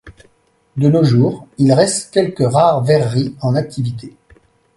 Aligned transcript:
De 0.77 0.89
nos 0.89 1.03
jours, 1.03 1.45
il 1.59 1.71
reste 1.73 2.11
quelques 2.11 2.39
rares 2.51 2.81
verreries 2.81 3.35
en 3.41 3.53
activité. 3.55 4.15